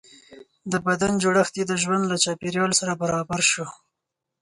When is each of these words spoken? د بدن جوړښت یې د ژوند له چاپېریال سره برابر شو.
د 0.71 0.73
بدن 0.87 1.11
جوړښت 1.23 1.53
یې 1.59 1.65
د 1.67 1.73
ژوند 1.83 2.03
له 2.11 2.17
چاپېریال 2.23 2.71
سره 2.79 2.99
برابر 3.03 3.41
شو. 3.51 3.65